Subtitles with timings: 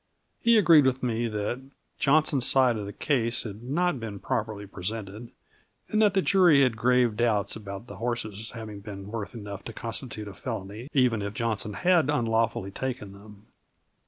[0.41, 1.61] He agreed with me that
[1.99, 5.29] Johnson's side of the case had not been properly presented
[5.89, 9.73] and that the jury had grave doubts about the horses having been worth enough to
[9.73, 13.45] constitute a felony even if Johnson had unlawfully taken them.